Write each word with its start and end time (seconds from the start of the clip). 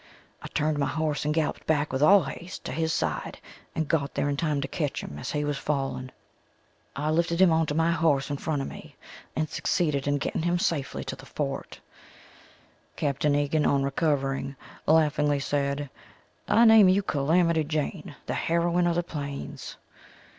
I 0.41 0.47
turned 0.47 0.79
my 0.79 0.87
horse 0.87 1.25
and 1.25 1.31
galloped 1.31 1.67
back 1.67 1.93
with 1.93 2.01
all 2.01 2.23
haste 2.23 2.63
to 2.63 2.71
his 2.71 2.91
side 2.91 3.39
and 3.75 3.87
got 3.87 4.15
there 4.15 4.29
in 4.29 4.35
time 4.35 4.59
to 4.61 4.67
catch 4.67 5.03
him 5.03 5.19
as 5.19 5.29
he 5.29 5.43
was 5.43 5.59
falling. 5.59 6.09
I 6.95 7.11
lifted 7.11 7.39
him 7.39 7.51
onto 7.51 7.75
my 7.75 7.91
horse 7.91 8.31
in 8.31 8.37
front 8.37 8.63
of 8.63 8.67
me 8.67 8.95
and 9.35 9.47
succeeded 9.47 10.07
in 10.07 10.17
getting 10.17 10.41
him 10.41 10.57
safely 10.57 11.03
to 11.03 11.15
the 11.15 11.27
Fort. 11.27 11.81
Capt. 12.95 13.25
Egan 13.25 13.63
on 13.67 13.83
recovering, 13.83 14.55
laughingly 14.87 15.39
said: 15.39 15.87
"I 16.47 16.65
name 16.65 16.89
you 16.89 17.03
Calamity 17.03 17.63
Jane, 17.63 18.15
the 18.25 18.33
heroine 18.33 18.87
of 18.87 18.95
the 18.95 19.03
plains." 19.03 19.77